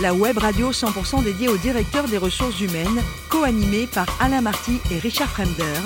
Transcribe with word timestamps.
La 0.00 0.12
web 0.12 0.36
radio 0.36 0.72
100% 0.72 1.24
dédiée 1.24 1.48
aux 1.48 1.56
directeurs 1.56 2.06
des 2.06 2.18
ressources 2.18 2.60
humaines, 2.60 3.00
co-animée 3.30 3.86
par 3.86 4.06
Alain 4.20 4.42
Marty 4.42 4.78
et 4.90 4.98
Richard 4.98 5.30
Fremder, 5.30 5.80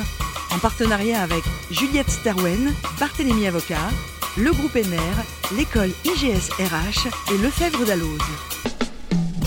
en 0.53 0.59
partenariat 0.59 1.23
avec 1.23 1.45
Juliette 1.71 2.11
Sterwen, 2.11 2.75
Barthélémy 2.99 3.47
Avocat, 3.47 3.91
le 4.37 4.51
groupe 4.51 4.75
NR, 4.75 5.55
l'école 5.57 5.91
IGS 6.05 6.51
RH 6.59 7.33
et 7.33 7.39
Lefebvre 7.39 7.85
d'Alloz. 7.85 8.54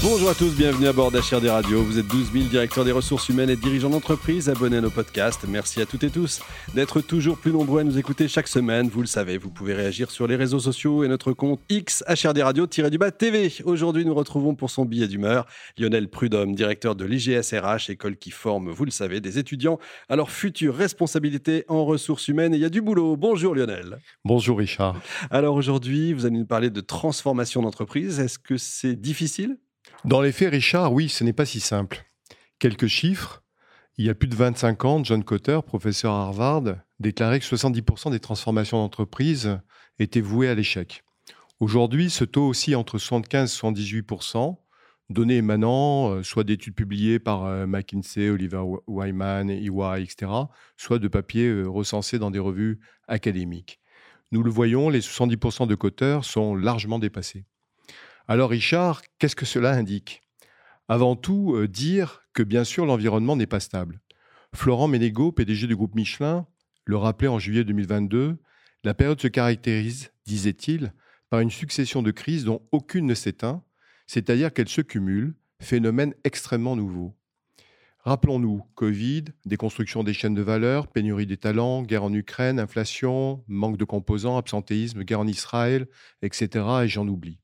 Bonjour 0.04 0.30
à 0.30 0.36
tous, 0.36 0.56
bienvenue 0.56 0.88
à 0.88 0.94
bord 0.94 1.12
d'HRD 1.12 1.48
Radio. 1.48 1.82
Vous 1.82 1.98
êtes 1.98 2.08
12 2.08 2.32
000 2.32 2.46
directeurs 2.46 2.86
des 2.86 2.92
ressources 2.92 3.30
humaines 3.30 3.50
et 3.50 3.56
dirigeants 3.56 3.90
d'entreprise 3.90 4.48
abonnés 4.48 4.78
à 4.78 4.82
nos 4.82 4.92
podcasts. 4.92 5.46
Merci 5.48 5.82
à 5.82 5.88
toutes 5.88 6.04
et 6.04 6.12
tous 6.12 6.40
d'être 6.76 7.02
toujours 7.02 7.38
plus 7.38 7.52
nombreux 7.52 7.82
à 7.82 7.84
nous 7.84 7.98
écouter 7.98 8.28
chaque 8.28 8.48
semaine. 8.48 8.90
Vous 8.90 9.02
le 9.02 9.08
savez, 9.08 9.38
vous 9.38 9.50
pouvez 9.50 9.74
réagir 9.74 10.12
sur 10.12 10.28
les 10.28 10.36
réseaux 10.36 10.60
sociaux 10.60 11.04
et 11.04 11.08
notre 11.08 11.34
compte 11.34 11.60
X 11.70 12.04
HRD 12.08 12.42
Radio-du-bas 12.42 13.12
TV. 13.12 13.52
Aujourd'hui, 13.66 14.06
nous 14.06 14.14
retrouvons 14.14 14.54
pour 14.54 14.70
son 14.70 14.86
billet 14.86 15.08
d'humeur 15.08 15.48
Lionel 15.80 16.10
Prudhomme, 16.10 16.54
directeur 16.54 16.96
de 16.96 17.04
l'IGSRH, 17.04 17.90
école 17.90 18.18
qui 18.18 18.30
forme, 18.30 18.70
vous 18.70 18.86
le 18.86 18.92
savez, 18.92 19.20
des 19.20 19.40
étudiants 19.40 19.80
à 20.10 20.16
leur 20.16 20.30
future 20.30 20.76
responsabilité 20.76 21.66
en 21.68 21.86
ressources 21.86 22.28
humaines. 22.28 22.54
Et 22.54 22.58
il 22.58 22.62
y 22.62 22.66
a 22.66 22.70
du 22.70 22.82
boulot. 22.82 23.18
Bonjour 23.18 23.56
Lionel. 23.56 23.98
Bonjour 24.24 24.60
Richard. 24.60 25.02
Alors 25.32 25.56
aujourd'hui, 25.56 26.14
vous 26.14 26.28
allez 26.28 26.38
nous 26.38 26.46
parler 26.46 26.70
de 26.70 26.82
transformation 26.82 27.64
d'entreprise. 27.64 28.20
Est-ce 28.20 28.38
que 28.38 28.58
c'est 28.58 28.96
difficile? 28.96 29.58
Dans 30.06 30.22
les 30.22 30.32
faits, 30.32 30.52
Richard, 30.52 30.94
oui, 30.94 31.10
ce 31.10 31.24
n'est 31.24 31.34
pas 31.34 31.46
si 31.46 31.60
simple. 31.60 32.06
Quelques 32.60 32.88
chiffres. 32.88 33.44
Il 34.00 34.06
y 34.06 34.10
a 34.10 34.16
plus 34.16 34.28
de 34.28 34.36
25 34.36 34.86
ans, 34.86 35.04
John 35.04 35.24
Cotter, 35.24 35.60
professeur 35.66 36.14
à 36.14 36.26
Harvard, 36.26 36.64
déclarait 37.00 37.40
que 37.40 37.46
70% 37.46 38.12
des 38.12 38.20
transformations 38.20 38.78
d'entreprise 38.78 39.60
étaient 39.98 40.22
vouées 40.22 40.50
à 40.50 40.54
l'échec. 40.54 41.04
Aujourd'hui, 41.60 42.12
ce 42.12 42.24
taux 42.24 42.46
aussi 42.46 42.76
entre 42.76 43.00
75 43.00 43.52
et 43.52 43.58
78%, 43.58 44.58
données 45.10 45.38
émanant 45.38 46.22
soit 46.22 46.44
d'études 46.44 46.76
publiées 46.76 47.18
par 47.18 47.46
euh, 47.46 47.66
McKinsey, 47.66 48.30
Oliver 48.30 48.62
Wyman, 48.86 49.50
EY, 49.50 50.04
etc., 50.04 50.32
soit 50.76 51.00
de 51.00 51.08
papiers 51.08 51.48
euh, 51.48 51.66
recensés 51.66 52.20
dans 52.20 52.30
des 52.30 52.40
revues 52.40 52.80
académiques. 53.08 53.80
Nous 54.32 54.44
le 54.44 54.52
voyons, 54.52 54.90
les 54.90 55.00
70% 55.00 55.68
de 55.68 55.76
coteurs 55.76 56.26
sont 56.26 56.54
largement 56.54 57.00
dépassés. 57.00 57.46
Alors 58.30 58.50
Richard, 58.50 59.04
qu'est-ce 59.20 59.38
que 59.38 59.46
cela 59.46 59.72
indique? 59.72 60.22
Avant 60.90 61.16
tout, 61.16 61.56
euh, 61.56 61.66
dire 61.70 62.24
que 62.34 62.44
bien 62.44 62.66
sûr 62.66 62.86
l'environnement 62.86 63.38
n'est 63.38 63.48
pas 63.48 63.62
stable. 63.62 64.02
Florent 64.54 64.90
Ménégo, 64.90 65.32
PDG 65.32 65.66
du 65.66 65.78
groupe 65.78 65.96
Michelin, 65.96 66.46
le 66.84 66.98
rappelait 66.98 67.30
en 67.30 67.40
juillet 67.40 67.64
2022, 67.64 68.38
la 68.84 68.94
période 68.94 69.22
se 69.22 69.30
caractérise, 69.30 70.12
disait-il, 70.26 70.92
par 71.30 71.40
une 71.40 71.50
succession 71.50 72.04
de 72.04 72.12
crises 72.12 72.44
dont 72.44 72.62
aucune 72.74 73.06
ne 73.06 73.14
s'éteint, 73.14 73.64
c'est-à-dire 74.08 74.52
qu'elles 74.52 74.68
se 74.68 74.82
cumulent, 74.82 75.36
phénomène 75.62 76.14
extrêmement 76.26 76.76
nouveau. 76.76 77.16
Rappelons-nous, 78.00 78.62
Covid, 78.76 79.24
déconstruction 79.46 80.04
des 80.04 80.14
chaînes 80.14 80.36
de 80.36 80.42
valeur, 80.42 80.88
pénurie 80.88 81.28
des 81.28 81.38
talents, 81.38 81.82
guerre 81.82 82.04
en 82.04 82.14
Ukraine, 82.14 82.60
inflation, 82.60 83.46
manque 83.48 83.78
de 83.78 83.86
composants, 83.86 84.38
absentéisme, 84.38 85.04
guerre 85.04 85.22
en 85.22 85.28
Israël, 85.28 85.88
etc. 86.22 86.66
Et 86.84 86.88
j'en 86.90 87.08
oublie. 87.08 87.40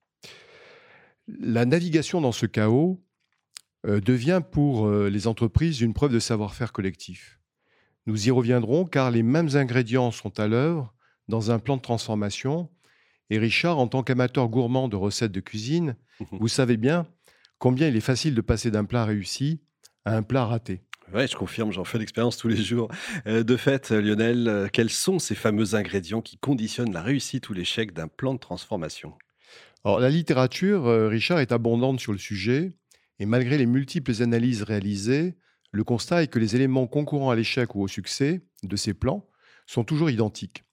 La 1.28 1.66
navigation 1.66 2.20
dans 2.20 2.32
ce 2.32 2.46
chaos 2.46 3.02
euh, 3.86 4.02
devient 4.02 4.42
pour 4.52 4.88
euh, 4.88 5.10
les 5.10 5.28
entreprises 5.28 5.82
une 5.82 5.94
preuve 5.94 6.12
de 6.12 6.20
savoir-faire 6.20 6.74
collectif. 6.74 7.40
Nous 8.06 8.28
y 8.28 8.32
reviendrons 8.32 8.86
car 8.86 9.12
les 9.12 9.24
mêmes 9.24 9.56
ingrédients 9.56 10.12
sont 10.12 10.40
à 10.40 10.48
l'œuvre 10.48 10.94
dans 11.30 11.52
un 11.52 11.60
plan 11.60 11.78
de 11.78 11.82
transformation. 11.82 12.70
Et 13.30 13.38
Richard, 13.38 13.80
en 13.80 13.88
tant 13.88 14.04
qu'amateur 14.04 14.50
gourmand 14.50 14.90
de 14.90 14.98
recettes 14.98 15.32
de 15.32 15.40
cuisine, 15.40 15.96
mmh 16.20 16.26
vous 16.40 16.48
savez 16.48 16.78
bien 16.78 17.08
combien 17.58 17.88
il 17.88 17.96
est 17.96 18.02
facile 18.02 18.36
de 18.36 18.42
passer 18.42 18.72
d'un 18.72 18.86
plat 18.86 19.06
réussi 19.06 19.62
à 20.06 20.16
un 20.16 20.24
plat 20.24 20.46
raté. 20.46 20.82
Oui, 21.14 21.28
je 21.28 21.36
confirme, 21.36 21.72
j'en 21.72 21.84
fais 21.84 21.98
l'expérience 21.98 22.38
tous 22.38 22.48
les 22.50 22.62
jours. 22.62 22.90
Euh, 23.28 23.44
de 23.44 23.58
fait, 23.58 23.92
Lionel, 23.92 24.70
quels 24.74 24.90
sont 24.90 25.20
ces 25.20 25.36
fameux 25.36 25.76
ingrédients 25.76 26.22
qui 26.22 26.38
conditionnent 26.38 26.94
la 26.94 27.02
réussite 27.02 27.50
ou 27.50 27.54
l'échec 27.54 27.94
d'un 27.94 28.08
plan 28.08 28.34
de 28.34 28.40
transformation? 28.40 29.14
Alors, 29.86 30.00
la 30.00 30.10
littérature, 30.10 30.88
euh, 30.88 31.10
Richard, 31.10 31.40
est 31.40 31.52
abondante 31.52 32.00
sur 32.00 32.14
le 32.14 32.18
sujet, 32.18 32.72
et 33.20 33.26
malgré 33.26 33.58
les 33.58 33.66
multiples 33.66 34.24
analyses 34.24 34.64
réalisées, 34.64 35.36
le 35.72 35.84
constat 35.84 36.24
est 36.24 36.28
que 36.28 36.40
les 36.40 36.56
éléments 36.56 36.88
concourant 36.88 37.32
à 37.32 37.36
l'échec 37.36 37.76
ou 37.76 37.82
au 37.82 37.88
succès 37.88 38.46
de 38.64 38.76
ces 38.76 38.94
plans 38.94 39.28
sont 39.66 39.84
toujours 39.84 40.10
identiques. 40.10 40.64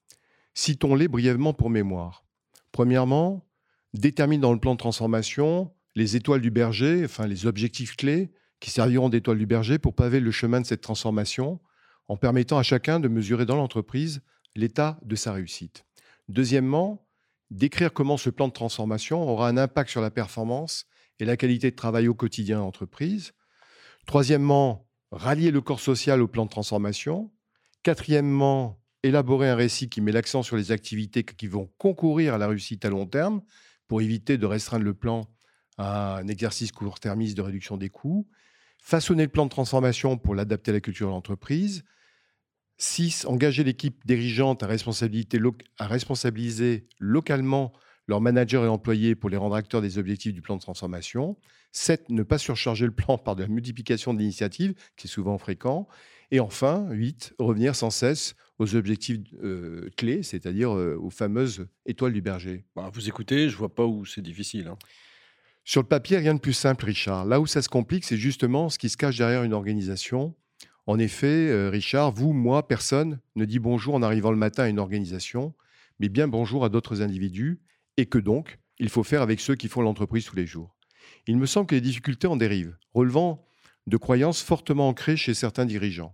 Citons-les 0.53 1.07
brièvement 1.07 1.53
pour 1.53 1.69
mémoire. 1.69 2.25
Premièrement, 2.71 3.45
détermine 3.93 4.39
dans 4.39 4.53
le 4.53 4.59
plan 4.59 4.73
de 4.73 4.79
transformation 4.79 5.73
les 5.95 6.15
étoiles 6.15 6.41
du 6.41 6.51
berger, 6.51 7.03
enfin 7.03 7.27
les 7.27 7.45
objectifs 7.45 7.97
clés 7.97 8.31
qui 8.61 8.69
serviront 8.69 9.09
d'étoiles 9.09 9.39
du 9.39 9.45
berger 9.45 9.79
pour 9.79 9.95
paver 9.95 10.19
le 10.19 10.31
chemin 10.31 10.61
de 10.61 10.65
cette 10.65 10.81
transformation, 10.81 11.59
en 12.07 12.15
permettant 12.15 12.57
à 12.57 12.63
chacun 12.63 12.99
de 12.99 13.07
mesurer 13.07 13.45
dans 13.45 13.55
l'entreprise 13.55 14.21
l'état 14.55 14.99
de 15.03 15.15
sa 15.15 15.33
réussite. 15.33 15.85
Deuxièmement, 16.29 17.05
décrire 17.51 17.93
comment 17.93 18.17
ce 18.17 18.29
plan 18.29 18.47
de 18.47 18.53
transformation 18.53 19.21
aura 19.21 19.47
un 19.47 19.57
impact 19.57 19.89
sur 19.89 20.01
la 20.01 20.09
performance 20.09 20.85
et 21.19 21.25
la 21.25 21.37
qualité 21.37 21.69
de 21.69 21.75
travail 21.75 22.07
au 22.07 22.15
quotidien 22.15 22.61
en 22.61 22.65
entreprise. 22.65 23.33
Troisièmement, 24.07 24.87
rallier 25.11 25.51
le 25.51 25.61
corps 25.61 25.81
social 25.81 26.21
au 26.21 26.27
plan 26.27 26.45
de 26.45 26.49
transformation. 26.49 27.31
Quatrièmement, 27.83 28.79
élaborer 29.03 29.49
un 29.49 29.55
récit 29.55 29.89
qui 29.89 30.01
met 30.01 30.11
l'accent 30.11 30.43
sur 30.43 30.55
les 30.55 30.71
activités 30.71 31.23
qui 31.23 31.47
vont 31.47 31.69
concourir 31.77 32.33
à 32.33 32.37
la 32.37 32.47
réussite 32.47 32.85
à 32.85 32.89
long 32.89 33.05
terme 33.05 33.41
pour 33.87 34.01
éviter 34.01 34.37
de 34.37 34.45
restreindre 34.45 34.85
le 34.85 34.93
plan 34.93 35.27
à 35.77 36.17
un 36.17 36.27
exercice 36.27 36.71
court-termiste 36.71 37.35
de 37.35 37.41
réduction 37.41 37.77
des 37.77 37.89
coûts. 37.89 38.27
Façonner 38.79 39.23
le 39.23 39.29
plan 39.29 39.45
de 39.45 39.51
transformation 39.51 40.17
pour 40.17 40.35
l'adapter 40.35 40.71
à 40.71 40.75
la 40.75 40.79
culture 40.79 41.07
de 41.07 41.11
l'entreprise. 41.11 41.83
6. 42.81 43.25
Engager 43.25 43.63
l'équipe 43.63 44.05
dirigeante 44.05 44.63
à, 44.63 44.67
à 44.67 45.87
responsabiliser 45.87 46.87
localement 46.99 47.73
leurs 48.07 48.21
managers 48.21 48.63
et 48.63 48.67
employés 48.67 49.15
pour 49.15 49.29
les 49.29 49.37
rendre 49.37 49.55
acteurs 49.55 49.81
des 49.81 49.97
objectifs 49.97 50.33
du 50.33 50.41
plan 50.41 50.55
de 50.55 50.61
transformation. 50.61 51.37
7. 51.73 52.09
Ne 52.09 52.23
pas 52.23 52.37
surcharger 52.37 52.85
le 52.85 52.91
plan 52.91 53.17
par 53.23 53.35
de 53.35 53.43
la 53.43 53.47
multiplication 53.47 54.13
d'initiatives, 54.13 54.73
qui 54.97 55.07
est 55.07 55.09
souvent 55.09 55.37
fréquent. 55.37 55.87
Et 56.31 56.39
enfin, 56.39 56.87
8. 56.89 57.35
Revenir 57.39 57.75
sans 57.75 57.91
cesse 57.91 58.35
aux 58.57 58.75
objectifs 58.75 59.19
euh, 59.43 59.89
clés, 59.97 60.23
c'est-à-dire 60.23 60.75
euh, 60.75 60.97
aux 60.99 61.09
fameuses 61.09 61.67
étoiles 61.85 62.13
du 62.13 62.21
berger. 62.21 62.65
Bah, 62.75 62.89
vous 62.93 63.07
écoutez, 63.07 63.49
je 63.49 63.57
vois 63.57 63.73
pas 63.73 63.85
où 63.85 64.05
c'est 64.05 64.21
difficile. 64.21 64.67
Hein. 64.67 64.77
Sur 65.63 65.81
le 65.81 65.87
papier, 65.87 66.17
rien 66.17 66.33
de 66.33 66.39
plus 66.39 66.53
simple, 66.53 66.85
Richard. 66.85 67.25
Là 67.25 67.39
où 67.39 67.45
ça 67.45 67.61
se 67.61 67.69
complique, 67.69 68.05
c'est 68.05 68.17
justement 68.17 68.69
ce 68.69 68.79
qui 68.79 68.89
se 68.89 68.97
cache 68.97 69.17
derrière 69.17 69.43
une 69.43 69.53
organisation 69.53 70.35
en 70.91 70.99
effet, 70.99 71.47
euh, 71.47 71.69
Richard, 71.69 72.11
vous, 72.11 72.33
moi, 72.33 72.67
personne 72.67 73.21
ne 73.37 73.45
dit 73.45 73.59
bonjour 73.59 73.95
en 73.95 74.01
arrivant 74.01 74.29
le 74.29 74.35
matin 74.35 74.63
à 74.63 74.67
une 74.67 74.77
organisation, 74.77 75.53
mais 76.01 76.09
bien 76.09 76.27
bonjour 76.27 76.65
à 76.65 76.69
d'autres 76.69 77.01
individus, 77.01 77.61
et 77.95 78.07
que 78.07 78.17
donc, 78.17 78.59
il 78.77 78.89
faut 78.89 79.03
faire 79.03 79.21
avec 79.21 79.39
ceux 79.39 79.55
qui 79.55 79.69
font 79.69 79.81
l'entreprise 79.81 80.25
tous 80.25 80.35
les 80.35 80.45
jours. 80.45 80.75
Il 81.27 81.37
me 81.37 81.45
semble 81.45 81.67
que 81.67 81.75
les 81.75 81.81
difficultés 81.81 82.27
en 82.27 82.35
dérivent, 82.35 82.75
relevant 82.93 83.47
de 83.87 83.95
croyances 83.95 84.41
fortement 84.41 84.89
ancrées 84.89 85.15
chez 85.15 85.33
certains 85.33 85.65
dirigeants. 85.65 86.13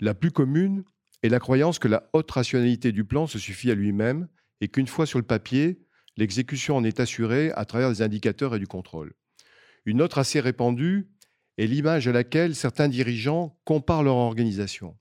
La 0.00 0.14
plus 0.14 0.32
commune 0.32 0.82
est 1.22 1.28
la 1.28 1.38
croyance 1.38 1.78
que 1.78 1.86
la 1.86 2.10
haute 2.12 2.32
rationalité 2.32 2.90
du 2.90 3.04
plan 3.04 3.28
se 3.28 3.38
suffit 3.38 3.70
à 3.70 3.76
lui-même 3.76 4.26
et 4.60 4.66
qu'une 4.66 4.88
fois 4.88 5.06
sur 5.06 5.20
le 5.20 5.24
papier, 5.24 5.78
l'exécution 6.16 6.76
en 6.76 6.82
est 6.82 6.98
assurée 6.98 7.52
à 7.52 7.64
travers 7.66 7.90
des 7.90 8.02
indicateurs 8.02 8.56
et 8.56 8.58
du 8.58 8.66
contrôle. 8.66 9.12
Une 9.84 10.02
autre 10.02 10.18
assez 10.18 10.40
répandue 10.40 11.08
et 11.58 11.66
l'image 11.66 12.08
à 12.08 12.12
laquelle 12.12 12.54
certains 12.54 12.88
dirigeants 12.88 13.58
comparent 13.64 14.02
leur 14.02 14.16
organisation. 14.16 14.96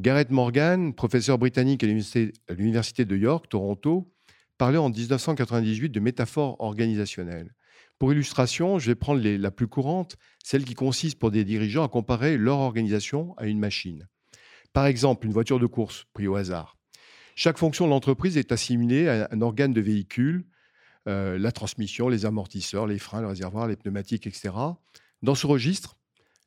Gareth 0.00 0.30
Morgan, 0.30 0.94
professeur 0.94 1.38
britannique 1.38 1.84
à 1.84 1.86
l'Université 1.86 3.04
de 3.04 3.16
York, 3.16 3.46
Toronto, 3.48 4.10
parlait 4.56 4.78
en 4.78 4.90
1998 4.90 5.90
de 5.90 6.00
métaphores 6.00 6.56
organisationnelles. 6.60 7.54
Pour 7.98 8.12
illustration, 8.12 8.78
je 8.78 8.86
vais 8.86 8.94
prendre 8.94 9.22
la 9.22 9.50
plus 9.50 9.68
courante, 9.68 10.16
celle 10.42 10.64
qui 10.64 10.74
consiste 10.74 11.18
pour 11.18 11.30
des 11.30 11.44
dirigeants 11.44 11.84
à 11.84 11.88
comparer 11.88 12.38
leur 12.38 12.58
organisation 12.58 13.34
à 13.36 13.46
une 13.46 13.58
machine. 13.58 14.08
Par 14.72 14.86
exemple, 14.86 15.26
une 15.26 15.32
voiture 15.32 15.58
de 15.58 15.66
course, 15.66 16.06
pris 16.14 16.26
au 16.26 16.36
hasard. 16.36 16.78
Chaque 17.36 17.58
fonction 17.58 17.84
de 17.84 17.90
l'entreprise 17.90 18.38
est 18.38 18.52
assimilée 18.52 19.08
à 19.08 19.28
un 19.30 19.42
organe 19.42 19.72
de 19.72 19.80
véhicule, 19.82 20.46
euh, 21.08 21.38
la 21.38 21.52
transmission, 21.52 22.08
les 22.08 22.24
amortisseurs, 22.24 22.86
les 22.86 22.98
freins, 22.98 23.20
le 23.20 23.28
réservoir, 23.28 23.66
les 23.66 23.76
pneumatiques, 23.76 24.26
etc. 24.26 24.50
Dans 25.22 25.34
ce 25.34 25.46
registre, 25.46 25.96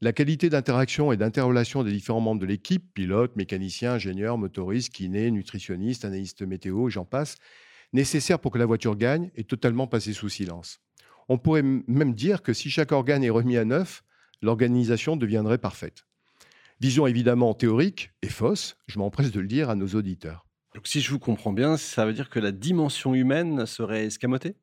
la 0.02 0.14
qualité 0.14 0.50
d'interaction 0.50 1.12
et 1.12 1.18
d'interrelation 1.18 1.84
des 1.84 1.92
différents 1.92 2.22
membres 2.22 2.42
de 2.42 2.48
l'équipe, 2.48 2.92
pilotes, 2.94 3.36
mécaniciens, 3.36 3.94
ingénieurs, 3.94 4.40
motoristes, 4.40 4.92
kinés, 4.92 5.30
nutritionnistes, 5.30 6.06
analystes 6.06 6.42
météo, 6.42 6.90
j'en 6.90 7.06
passe, 7.06 7.36
nécessaire 7.94 8.40
pour 8.40 8.52
que 8.52 8.58
la 8.58 8.66
voiture 8.66 8.96
gagne, 8.96 9.30
est 9.36 9.48
totalement 9.48 9.86
passée 9.86 10.14
sous 10.14 10.28
silence. 10.28 10.80
On 11.30 11.38
pourrait 11.38 11.62
même 11.62 12.16
dire 12.16 12.42
que 12.42 12.52
si 12.52 12.72
chaque 12.72 12.92
organe 12.92 13.24
est 13.24 13.30
remis 13.30 13.58
à 13.58 13.64
neuf, 13.64 14.04
l'organisation 14.42 15.16
deviendrait 15.16 15.60
parfaite. 15.60 16.06
Vision 16.82 17.06
évidemment 17.06 17.54
théorique 17.54 18.12
et 18.24 18.30
fausse, 18.30 18.76
je 18.88 18.98
m'empresse 18.98 19.32
de 19.32 19.40
le 19.40 19.48
dire 19.48 19.70
à 19.70 19.76
nos 19.76 19.88
auditeurs. 19.90 20.48
Donc 20.74 20.88
si 20.88 21.00
je 21.00 21.12
vous 21.12 21.20
comprends 21.20 21.54
bien, 21.54 21.78
ça 21.78 22.06
veut 22.08 22.14
dire 22.14 22.32
que 22.32 22.40
la 22.40 22.52
dimension 22.52 23.14
humaine 23.14 23.68
serait 23.68 24.06
escamotée? 24.06 24.56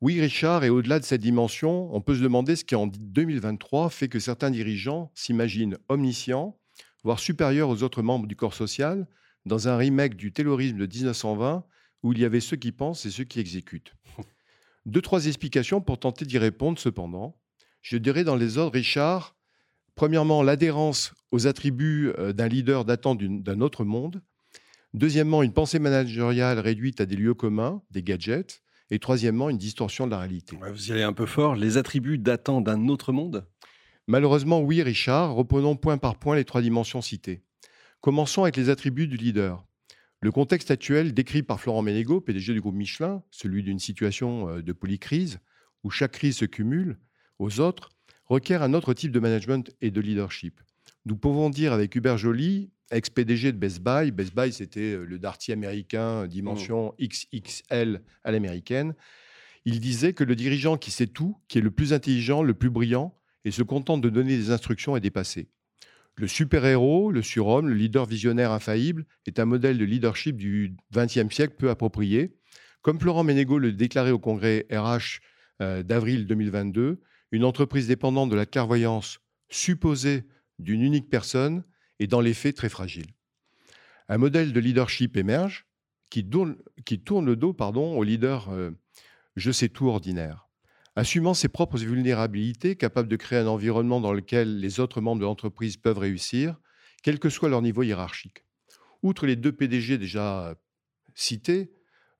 Oui, 0.00 0.20
Richard, 0.20 0.62
et 0.62 0.70
au-delà 0.70 1.00
de 1.00 1.04
cette 1.04 1.20
dimension, 1.20 1.92
on 1.92 2.00
peut 2.00 2.14
se 2.14 2.22
demander 2.22 2.54
ce 2.54 2.64
qui, 2.64 2.76
en 2.76 2.86
2023, 2.86 3.90
fait 3.90 4.08
que 4.08 4.20
certains 4.20 4.50
dirigeants 4.50 5.10
s'imaginent 5.12 5.76
omniscients, 5.88 6.56
voire 7.02 7.18
supérieurs 7.18 7.68
aux 7.68 7.82
autres 7.82 8.02
membres 8.02 8.28
du 8.28 8.36
corps 8.36 8.54
social, 8.54 9.08
dans 9.44 9.66
un 9.66 9.76
remake 9.76 10.14
du 10.14 10.32
terrorisme 10.32 10.78
de 10.78 10.86
1920, 10.86 11.64
où 12.04 12.12
il 12.12 12.20
y 12.20 12.24
avait 12.24 12.38
ceux 12.38 12.56
qui 12.56 12.70
pensent 12.70 13.06
et 13.06 13.10
ceux 13.10 13.24
qui 13.24 13.40
exécutent. 13.40 13.96
Deux, 14.86 15.02
trois 15.02 15.26
explications 15.26 15.80
pour 15.80 15.98
tenter 15.98 16.24
d'y 16.24 16.38
répondre, 16.38 16.78
cependant. 16.78 17.36
Je 17.82 17.96
dirais 17.96 18.22
dans 18.22 18.36
les 18.36 18.56
ordres, 18.56 18.74
Richard, 18.74 19.36
premièrement, 19.96 20.44
l'adhérence 20.44 21.12
aux 21.32 21.48
attributs 21.48 22.12
euh, 22.18 22.32
d'un 22.32 22.46
leader 22.46 22.84
datant 22.84 23.16
d'un 23.16 23.60
autre 23.60 23.84
monde. 23.84 24.22
Deuxièmement, 24.94 25.42
une 25.42 25.52
pensée 25.52 25.80
managériale 25.80 26.60
réduite 26.60 27.00
à 27.00 27.06
des 27.06 27.16
lieux 27.16 27.34
communs, 27.34 27.82
des 27.90 28.04
gadgets. 28.04 28.62
Et 28.90 28.98
troisièmement, 28.98 29.50
une 29.50 29.58
distorsion 29.58 30.06
de 30.06 30.12
la 30.12 30.18
réalité. 30.18 30.56
vous 30.56 30.88
y 30.88 30.92
allez 30.92 31.02
un 31.02 31.12
peu 31.12 31.26
fort. 31.26 31.54
Les 31.54 31.76
attributs 31.76 32.18
datant 32.18 32.60
d'un 32.60 32.88
autre 32.88 33.12
monde? 33.12 33.46
Malheureusement, 34.06 34.60
oui, 34.60 34.82
Richard. 34.82 35.34
Reprenons 35.34 35.76
point 35.76 35.98
par 35.98 36.18
point 36.18 36.36
les 36.36 36.44
trois 36.44 36.62
dimensions 36.62 37.02
citées. 37.02 37.42
Commençons 38.00 38.44
avec 38.44 38.56
les 38.56 38.70
attributs 38.70 39.08
du 39.08 39.16
leader. 39.16 39.64
Le 40.20 40.32
contexte 40.32 40.70
actuel 40.70 41.14
décrit 41.14 41.42
par 41.42 41.60
Florent 41.60 41.82
Ménégo, 41.82 42.20
PDG 42.20 42.54
du 42.54 42.60
groupe 42.60 42.74
Michelin, 42.74 43.22
celui 43.30 43.62
d'une 43.62 43.78
situation 43.78 44.48
euh, 44.48 44.62
de 44.62 44.72
polycrise, 44.72 45.38
où 45.84 45.90
chaque 45.90 46.12
crise 46.12 46.38
se 46.38 46.44
cumule 46.44 46.98
aux 47.38 47.60
autres, 47.60 47.90
requiert 48.24 48.62
un 48.62 48.74
autre 48.74 48.94
type 48.94 49.12
de 49.12 49.20
management 49.20 49.70
et 49.80 49.90
de 49.90 50.00
leadership. 50.00 50.60
Nous 51.04 51.16
pouvons 51.16 51.50
dire 51.50 51.72
avec 51.72 51.94
Hubert 51.94 52.18
Joly, 52.18 52.70
ex-PDG 52.90 53.52
de 53.52 53.58
Best 53.58 53.80
Buy, 53.80 54.10
Best 54.10 54.34
Buy 54.34 54.52
c'était 54.52 54.94
euh, 54.94 55.04
le 55.04 55.18
Darty 55.18 55.52
américain, 55.52 56.26
dimension 56.26 56.94
mmh. 56.98 57.06
XXL 57.06 58.02
à 58.24 58.30
l'américaine, 58.30 58.94
il 59.64 59.80
disait 59.80 60.12
que 60.12 60.24
le 60.24 60.34
dirigeant 60.34 60.76
qui 60.76 60.90
sait 60.90 61.06
tout, 61.06 61.36
qui 61.48 61.58
est 61.58 61.62
le 61.62 61.70
plus 61.70 61.92
intelligent, 61.92 62.42
le 62.42 62.54
plus 62.54 62.70
brillant, 62.70 63.14
et 63.44 63.50
se 63.50 63.62
contente 63.62 64.00
de 64.00 64.08
donner 64.08 64.36
des 64.36 64.50
instructions 64.50 64.96
est 64.96 65.00
dépassé. 65.00 65.48
Le 66.16 66.26
super-héros, 66.26 67.12
le 67.12 67.22
surhomme, 67.22 67.68
le 67.68 67.74
leader 67.74 68.04
visionnaire 68.04 68.50
infaillible 68.50 69.06
est 69.26 69.38
un 69.38 69.44
modèle 69.44 69.78
de 69.78 69.84
leadership 69.84 70.36
du 70.36 70.74
XXe 70.92 71.32
siècle 71.32 71.54
peu 71.56 71.70
approprié. 71.70 72.34
Comme 72.82 72.98
Florent 72.98 73.24
Ménégo 73.24 73.58
le 73.58 73.72
déclarait 73.72 74.10
au 74.10 74.18
congrès 74.18 74.66
RH 74.72 75.20
euh, 75.60 75.82
d'avril 75.82 76.26
2022, 76.26 77.00
une 77.30 77.44
entreprise 77.44 77.86
dépendante 77.86 78.30
de 78.30 78.36
la 78.36 78.46
clairvoyance 78.46 79.20
supposée 79.48 80.24
d'une 80.58 80.82
unique 80.82 81.08
personne 81.08 81.62
est 81.98 82.06
dans 82.06 82.20
les 82.20 82.34
faits 82.34 82.56
très 82.56 82.68
fragile. 82.68 83.06
Un 84.08 84.18
modèle 84.18 84.52
de 84.52 84.60
leadership 84.60 85.16
émerge 85.16 85.66
qui 86.10 86.28
tourne, 86.28 86.56
le 87.26 87.36
dos 87.36 87.52
pardon, 87.52 87.98
au 87.98 88.02
leader 88.02 88.48
euh, 88.50 88.70
je 89.36 89.50
sais 89.50 89.68
tout 89.68 89.88
ordinaire. 89.88 90.48
Assumant 90.96 91.34
ses 91.34 91.48
propres 91.48 91.78
vulnérabilités, 91.78 92.76
capable 92.76 93.08
de 93.08 93.16
créer 93.16 93.38
un 93.38 93.46
environnement 93.46 94.00
dans 94.00 94.12
lequel 94.12 94.58
les 94.58 94.80
autres 94.80 95.00
membres 95.00 95.20
de 95.20 95.26
l'entreprise 95.26 95.76
peuvent 95.76 95.98
réussir, 95.98 96.58
quel 97.02 97.18
que 97.18 97.28
soit 97.28 97.48
leur 97.48 97.62
niveau 97.62 97.82
hiérarchique. 97.82 98.44
Outre 99.02 99.26
les 99.26 99.36
deux 99.36 99.52
PDG 99.52 99.98
déjà 99.98 100.56
cités, 101.14 101.70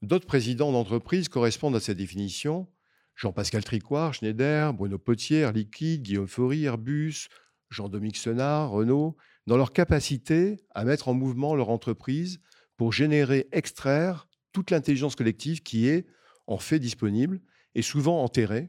d'autres 0.03 0.27
présidents 0.27 0.71
d'entreprise 0.71 1.29
correspondent 1.29 1.75
à 1.75 1.81
cette 1.81 1.99
définition. 1.99 2.69
Jean-Pascal 3.17 3.65
Tricoire, 3.65 4.15
Schneider, 4.15 4.73
Bruno 4.73 4.97
Potier, 4.97 5.51
Liquide, 5.53 6.03
Guillaume 6.03 6.29
Faury, 6.29 6.65
Airbus, 6.65 7.27
Jean-Dominique 7.71 8.17
Senard, 8.17 8.71
Renault, 8.71 9.17
dans 9.49 9.57
leur 9.57 9.73
capacité 9.73 10.61
à 10.75 10.85
mettre 10.85 11.09
en 11.09 11.15
mouvement 11.15 11.55
leur 11.55 11.71
entreprise 11.71 12.39
pour 12.77 12.93
générer, 12.93 13.49
extraire 13.51 14.29
toute 14.53 14.71
l'intelligence 14.71 15.17
collective 15.17 15.63
qui 15.63 15.89
est 15.89 16.07
en 16.47 16.59
fait 16.59 16.79
disponible 16.79 17.41
et 17.75 17.81
souvent 17.81 18.23
enterrée, 18.23 18.69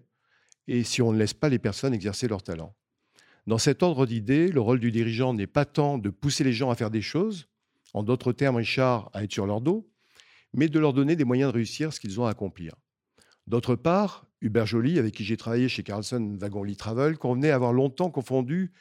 et 0.67 0.85
si 0.85 1.01
on 1.01 1.11
ne 1.11 1.17
laisse 1.17 1.33
pas 1.33 1.49
les 1.49 1.59
personnes 1.59 1.93
exercer 1.93 2.29
leur 2.29 2.43
talent. 2.43 2.77
Dans 3.45 3.57
cet 3.57 3.83
ordre 3.83 4.05
d'idées, 4.05 4.47
le 4.47 4.61
rôle 4.61 4.79
du 4.79 4.89
dirigeant 4.89 5.33
n'est 5.33 5.47
pas 5.47 5.65
tant 5.65 5.97
de 5.97 6.09
pousser 6.09 6.45
les 6.45 6.53
gens 6.53 6.69
à 6.69 6.75
faire 6.75 6.91
des 6.91 7.01
choses, 7.01 7.49
en 7.93 8.01
d'autres 8.01 8.31
termes, 8.31 8.55
Richard, 8.55 9.09
à 9.11 9.25
être 9.25 9.33
sur 9.33 9.45
leur 9.45 9.59
dos, 9.59 9.91
mais 10.53 10.69
de 10.69 10.79
leur 10.79 10.93
donner 10.93 11.17
des 11.17 11.25
moyens 11.25 11.51
de 11.51 11.55
réussir 11.55 11.91
ce 11.91 11.99
qu'ils 11.99 12.21
ont 12.21 12.25
à 12.25 12.29
accomplir. 12.29 12.73
D'autre 13.47 13.75
part, 13.75 14.27
Hubert 14.39 14.65
Joly, 14.65 14.97
avec 14.97 15.13
qui 15.13 15.25
j'ai 15.25 15.35
travaillé 15.35 15.67
chez 15.67 15.83
Carlson 15.83 16.37
Wagon 16.39 16.63
Lee 16.63 16.77
Travel, 16.77 17.17
convenait 17.17 17.51
avoir 17.51 17.73
longtemps 17.73 18.11
confondu 18.11 18.71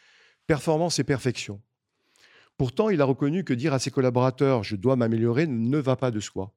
performance 0.46 1.00
et 1.00 1.04
perfection. 1.04 1.60
Pourtant, 2.58 2.90
il 2.90 3.00
a 3.00 3.04
reconnu 3.04 3.44
que 3.44 3.54
dire 3.54 3.72
à 3.72 3.78
ses 3.78 3.92
collaborateurs 3.92 4.64
je 4.64 4.74
dois 4.74 4.96
m'améliorer 4.96 5.46
ne 5.46 5.78
va 5.78 5.94
pas 5.96 6.10
de 6.10 6.18
soi. 6.20 6.52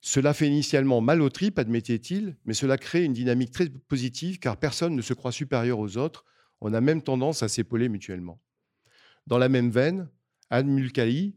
Cela 0.00 0.32
fait 0.32 0.46
initialement 0.46 1.00
mal 1.00 1.20
au 1.20 1.30
trip, 1.30 1.58
admettait-il, 1.58 2.36
mais 2.44 2.54
cela 2.54 2.78
crée 2.78 3.02
une 3.02 3.12
dynamique 3.12 3.50
très 3.50 3.68
positive 3.68 4.38
car 4.38 4.56
personne 4.56 4.94
ne 4.94 5.02
se 5.02 5.14
croit 5.14 5.32
supérieur 5.32 5.80
aux 5.80 5.96
autres. 5.96 6.24
On 6.60 6.72
a 6.72 6.80
même 6.80 7.02
tendance 7.02 7.42
à 7.42 7.48
s'épauler 7.48 7.88
mutuellement. 7.88 8.40
Dans 9.26 9.38
la 9.38 9.48
même 9.48 9.70
veine, 9.70 10.08
Anne 10.48 10.68
Mulcahy, 10.68 11.34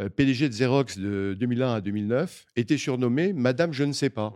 euh, 0.00 0.08
PDG 0.08 0.48
de 0.48 0.54
Xerox 0.54 0.98
de 0.98 1.36
2001 1.38 1.74
à 1.74 1.80
2009, 1.80 2.46
était 2.56 2.78
surnommée 2.78 3.32
Madame 3.32 3.72
Je 3.72 3.84
ne 3.84 3.92
sais 3.92 4.10
pas. 4.10 4.34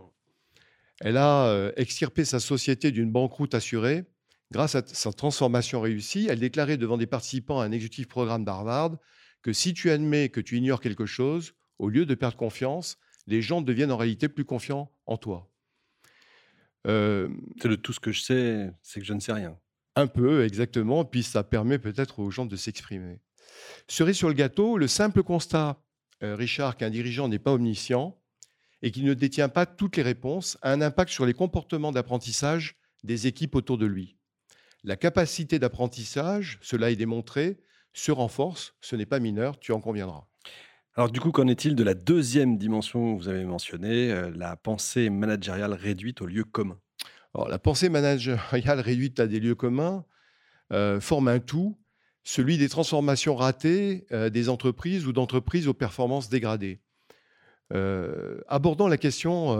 Elle 1.01 1.17
a 1.17 1.47
euh, 1.47 1.73
extirpé 1.75 2.23
sa 2.23 2.39
société 2.39 2.91
d'une 2.91 3.11
banqueroute 3.11 3.55
assurée 3.55 4.05
Grâce 4.51 4.75
à 4.75 4.85
sa 4.85 5.11
transformation 5.11 5.81
réussie, 5.81 6.27
elle 6.29 6.39
déclarait 6.39 6.77
devant 6.77 6.97
des 6.97 7.07
participants 7.07 7.59
à 7.59 7.65
un 7.65 7.71
exécutif 7.71 8.07
programme 8.07 8.45
d'Harvard 8.45 8.97
que 9.41 9.53
si 9.53 9.73
tu 9.73 9.89
admets 9.91 10.29
que 10.29 10.41
tu 10.41 10.57
ignores 10.57 10.81
quelque 10.81 11.05
chose, 11.05 11.53
au 11.79 11.89
lieu 11.89 12.05
de 12.05 12.15
perdre 12.15 12.37
confiance, 12.37 12.97
les 13.27 13.41
gens 13.41 13.61
deviennent 13.61 13.91
en 13.91 13.97
réalité 13.97 14.29
plus 14.29 14.45
confiants 14.45 14.91
en 15.05 15.17
toi. 15.17 15.51
Euh, 16.87 17.29
c'est 17.61 17.67
le 17.67 17.77
tout 17.77 17.93
ce 17.93 17.99
que 17.99 18.11
je 18.11 18.21
sais, 18.21 18.71
c'est 18.81 18.99
que 18.99 19.05
je 19.05 19.13
ne 19.13 19.19
sais 19.19 19.33
rien. 19.33 19.57
Un 19.95 20.07
peu, 20.07 20.43
exactement. 20.43 21.05
Puis 21.05 21.23
ça 21.23 21.43
permet 21.43 21.79
peut-être 21.79 22.19
aux 22.19 22.29
gens 22.29 22.45
de 22.45 22.55
s'exprimer. 22.55 23.19
Cerise 23.87 24.17
sur 24.17 24.27
le 24.27 24.33
gâteau, 24.33 24.77
le 24.77 24.87
simple 24.87 25.23
constat, 25.23 25.81
euh, 26.23 26.35
Richard, 26.35 26.77
qu'un 26.77 26.89
dirigeant 26.89 27.27
n'est 27.27 27.39
pas 27.39 27.53
omniscient 27.53 28.17
et 28.81 28.91
qu'il 28.91 29.05
ne 29.05 29.13
détient 29.13 29.49
pas 29.49 29.65
toutes 29.65 29.97
les 29.97 30.03
réponses, 30.03 30.57
a 30.61 30.71
un 30.71 30.81
impact 30.81 31.11
sur 31.11 31.25
les 31.25 31.33
comportements 31.33 31.91
d'apprentissage 31.91 32.75
des 33.03 33.27
équipes 33.27 33.55
autour 33.55 33.77
de 33.77 33.85
lui. 33.85 34.17
La 34.85 34.97
capacité 34.97 35.57
d'apprentissage, 35.57 36.59
cela 36.61 36.91
est 36.91 36.95
démontré, 36.95 37.57
se 37.93 38.11
renforce. 38.11 38.75
Ce 38.81 38.95
n'est 38.95 39.07
pas 39.07 39.19
mineur, 39.19 39.59
tu 39.59 39.71
en 39.71 39.81
conviendras. 39.81 40.27
Alors 40.93 41.09
du 41.09 41.19
coup, 41.19 41.31
qu'en 41.31 41.47
est-il 41.47 41.75
de 41.75 41.83
la 41.83 41.95
deuxième 41.95 42.59
dimension 42.59 43.15
que 43.17 43.23
vous 43.23 43.27
avez 43.27 43.45
mentionnée, 43.45 44.11
euh, 44.11 44.29
la 44.35 44.55
pensée 44.55 45.09
managériale 45.09 45.73
réduite 45.73 46.21
aux 46.21 46.27
lieux 46.27 46.43
communs? 46.43 46.79
La 47.49 47.57
pensée 47.57 47.89
managériale 47.89 48.79
réduite 48.79 49.19
à 49.19 49.25
des 49.25 49.39
lieux 49.39 49.55
communs 49.55 50.05
euh, 50.71 51.01
forme 51.01 51.29
un 51.29 51.39
tout, 51.39 51.77
celui 52.23 52.59
des 52.59 52.69
transformations 52.69 53.35
ratées 53.35 54.05
euh, 54.11 54.29
des 54.29 54.49
entreprises 54.49 55.07
ou 55.07 55.13
d'entreprises 55.13 55.67
aux 55.67 55.73
performances 55.73 56.29
dégradées. 56.29 56.79
abordant 58.47 58.87
la 58.87 58.97
question, 58.97 59.59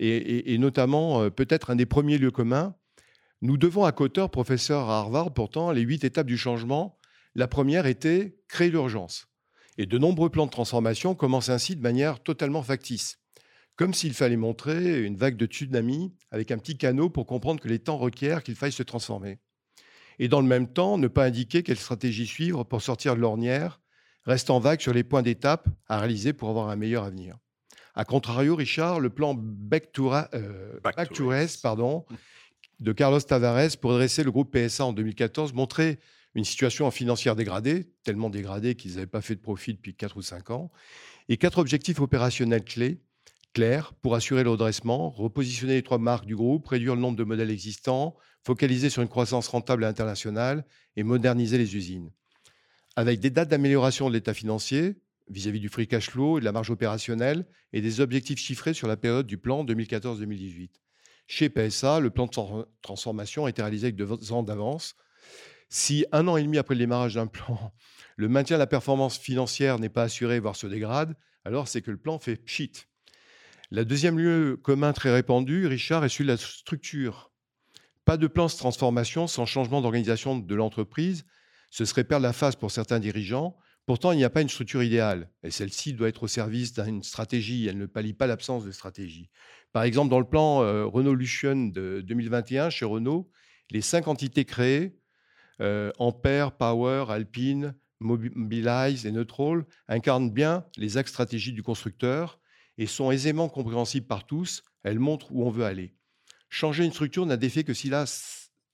et, 0.00 0.58
notamment 0.58 1.30
peut-être 1.30 1.70
un 1.70 1.76
des 1.76 1.86
premiers 1.86 2.18
lieux 2.18 2.32
communs, 2.32 2.74
nous 3.46 3.56
devons 3.56 3.84
à 3.84 3.92
Cotter, 3.92 4.26
professeur 4.30 4.90
à 4.90 4.98
Harvard, 4.98 5.32
pourtant, 5.32 5.70
les 5.70 5.82
huit 5.82 6.02
étapes 6.02 6.26
du 6.26 6.36
changement. 6.36 6.98
La 7.36 7.46
première 7.46 7.86
était 7.86 8.40
créer 8.48 8.70
l'urgence. 8.70 9.28
Et 9.78 9.86
de 9.86 9.98
nombreux 9.98 10.30
plans 10.30 10.46
de 10.46 10.50
transformation 10.50 11.14
commencent 11.14 11.48
ainsi 11.48 11.76
de 11.76 11.80
manière 11.80 12.20
totalement 12.20 12.64
factice. 12.64 13.20
Comme 13.76 13.94
s'il 13.94 14.14
fallait 14.14 14.36
montrer 14.36 15.04
une 15.04 15.16
vague 15.16 15.36
de 15.36 15.46
tsunami 15.46 16.12
avec 16.32 16.50
un 16.50 16.58
petit 16.58 16.76
canot 16.76 17.08
pour 17.08 17.26
comprendre 17.26 17.60
que 17.60 17.68
les 17.68 17.78
temps 17.78 17.98
requièrent 17.98 18.42
qu'il 18.42 18.56
faille 18.56 18.72
se 18.72 18.82
transformer. 18.82 19.38
Et 20.18 20.26
dans 20.26 20.40
le 20.40 20.48
même 20.48 20.72
temps, 20.72 20.98
ne 20.98 21.06
pas 21.06 21.24
indiquer 21.24 21.62
quelle 21.62 21.76
stratégie 21.76 22.26
suivre 22.26 22.64
pour 22.64 22.82
sortir 22.82 23.14
de 23.14 23.20
l'ornière, 23.20 23.80
restant 24.24 24.58
vague 24.58 24.80
sur 24.80 24.92
les 24.92 25.04
points 25.04 25.22
d'étape 25.22 25.68
à 25.88 26.00
réaliser 26.00 26.32
pour 26.32 26.48
avoir 26.48 26.68
un 26.68 26.76
meilleur 26.76 27.04
avenir. 27.04 27.38
A 27.94 28.04
contrario, 28.04 28.56
Richard, 28.56 28.98
le 28.98 29.10
plan 29.10 29.34
Back 29.34 29.92
to, 29.92 30.12
euh, 30.12 30.80
pardon, 31.62 32.04
de 32.80 32.92
Carlos 32.92 33.20
Tavares 33.20 33.76
pour 33.80 33.92
dresser 33.92 34.22
le 34.22 34.30
groupe 34.30 34.56
PSA 34.56 34.86
en 34.86 34.92
2014 34.92 35.52
montrait 35.54 35.98
une 36.34 36.44
situation 36.44 36.90
financière 36.90 37.34
dégradée, 37.34 37.86
tellement 38.04 38.28
dégradée 38.28 38.74
qu'ils 38.74 38.94
n'avaient 38.94 39.06
pas 39.06 39.22
fait 39.22 39.34
de 39.34 39.40
profit 39.40 39.72
depuis 39.72 39.94
4 39.94 40.18
ou 40.18 40.22
5 40.22 40.50
ans, 40.50 40.70
et 41.30 41.38
quatre 41.38 41.58
objectifs 41.58 42.00
opérationnels 42.00 42.64
clés, 42.64 43.00
clairs, 43.54 43.94
pour 43.94 44.14
assurer 44.14 44.44
le 44.44 44.50
redressement, 44.50 45.08
repositionner 45.08 45.74
les 45.74 45.82
trois 45.82 45.96
marques 45.96 46.26
du 46.26 46.36
groupe, 46.36 46.66
réduire 46.66 46.94
le 46.94 47.00
nombre 47.00 47.16
de 47.16 47.24
modèles 47.24 47.50
existants, 47.50 48.14
focaliser 48.44 48.90
sur 48.90 49.00
une 49.00 49.08
croissance 49.08 49.48
rentable 49.48 49.84
et 49.84 49.86
internationale 49.86 50.66
et 50.96 51.02
moderniser 51.02 51.56
les 51.56 51.74
usines. 51.74 52.10
Avec 52.96 53.20
des 53.20 53.30
dates 53.30 53.48
d'amélioration 53.48 54.08
de 54.10 54.14
l'état 54.14 54.34
financier 54.34 54.96
vis-à-vis 55.28 55.58
-vis 55.58 55.62
du 55.62 55.68
free 55.70 55.88
cash 55.88 56.10
flow 56.10 56.36
et 56.36 56.40
de 56.40 56.44
la 56.44 56.52
marge 56.52 56.70
opérationnelle 56.70 57.46
et 57.72 57.80
des 57.80 58.00
objectifs 58.00 58.38
chiffrés 58.38 58.74
sur 58.74 58.88
la 58.88 58.98
période 58.98 59.26
du 59.26 59.38
plan 59.38 59.64
2014-2018. 59.64 60.68
Chez 61.26 61.48
PSA, 61.48 62.00
le 62.00 62.10
plan 62.10 62.26
de 62.26 62.66
transformation 62.82 63.46
a 63.46 63.50
été 63.50 63.62
réalisé 63.62 63.86
avec 63.88 63.96
deux 63.96 64.32
ans 64.32 64.42
d'avance. 64.42 64.94
Si 65.68 66.06
un 66.12 66.28
an 66.28 66.36
et 66.36 66.42
demi 66.42 66.58
après 66.58 66.74
le 66.74 66.80
démarrage 66.80 67.14
d'un 67.14 67.26
plan, 67.26 67.72
le 68.16 68.28
maintien 68.28 68.56
de 68.56 68.60
la 68.60 68.66
performance 68.66 69.18
financière 69.18 69.78
n'est 69.78 69.88
pas 69.88 70.04
assuré, 70.04 70.38
voire 70.38 70.56
se 70.56 70.66
dégrade, 70.66 71.16
alors 71.44 71.68
c'est 71.68 71.82
que 71.82 71.90
le 71.90 71.96
plan 71.96 72.18
fait 72.18 72.36
pchit. 72.36 72.72
La 73.72 73.84
deuxième 73.84 74.18
lieu 74.18 74.56
commun 74.62 74.92
très 74.92 75.12
répandu, 75.12 75.66
Richard, 75.66 76.04
est 76.04 76.08
celui 76.08 76.26
de 76.26 76.32
la 76.32 76.36
structure. 76.36 77.32
Pas 78.04 78.16
de 78.16 78.28
plan 78.28 78.46
de 78.46 78.52
transformation 78.52 79.26
sans 79.26 79.46
changement 79.46 79.82
d'organisation 79.82 80.38
de 80.38 80.54
l'entreprise. 80.54 81.24
Ce 81.70 81.84
serait 81.84 82.04
perdre 82.04 82.22
la 82.22 82.32
face 82.32 82.54
pour 82.54 82.70
certains 82.70 83.00
dirigeants. 83.00 83.56
Pourtant, 83.84 84.12
il 84.12 84.18
n'y 84.18 84.24
a 84.24 84.30
pas 84.30 84.42
une 84.42 84.48
structure 84.48 84.84
idéale. 84.84 85.30
Et 85.42 85.50
celle-ci 85.50 85.92
doit 85.92 86.08
être 86.08 86.22
au 86.22 86.28
service 86.28 86.72
d'une 86.72 87.02
stratégie. 87.02 87.66
Elle 87.66 87.78
ne 87.78 87.86
pallie 87.86 88.14
pas 88.14 88.28
l'absence 88.28 88.64
de 88.64 88.70
stratégie. 88.70 89.30
Par 89.76 89.82
exemple, 89.82 90.08
dans 90.08 90.20
le 90.20 90.26
plan 90.26 90.62
euh, 90.62 90.86
Renault 90.86 91.14
Lution 91.14 91.66
de 91.66 92.00
2021 92.00 92.70
chez 92.70 92.86
Renault, 92.86 93.30
les 93.70 93.82
cinq 93.82 94.08
entités 94.08 94.46
créées, 94.46 94.96
euh, 95.60 95.92
Ampère, 95.98 96.52
Power, 96.52 97.04
Alpine, 97.10 97.74
Mobilize 98.00 99.04
et 99.04 99.12
Neutral, 99.12 99.66
incarnent 99.86 100.30
bien 100.30 100.64
les 100.78 100.96
axes 100.96 101.10
stratégiques 101.10 101.54
du 101.54 101.62
constructeur 101.62 102.40
et 102.78 102.86
sont 102.86 103.10
aisément 103.10 103.50
compréhensibles 103.50 104.06
par 104.06 104.24
tous. 104.24 104.62
Elles 104.82 104.98
montrent 104.98 105.30
où 105.30 105.44
on 105.44 105.50
veut 105.50 105.66
aller. 105.66 105.92
Changer 106.48 106.86
une 106.86 106.92
structure 106.92 107.26
n'a 107.26 107.36
d'effet 107.36 107.62
que 107.62 107.74
si 107.74 107.90